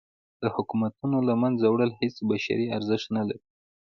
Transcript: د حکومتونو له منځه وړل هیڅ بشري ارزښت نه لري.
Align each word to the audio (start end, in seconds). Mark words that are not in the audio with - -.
د 0.41 0.43
حکومتونو 0.55 1.17
له 1.27 1.33
منځه 1.41 1.65
وړل 1.69 1.91
هیڅ 2.01 2.15
بشري 2.29 2.65
ارزښت 2.77 3.07
نه 3.17 3.23
لري. 3.27 3.41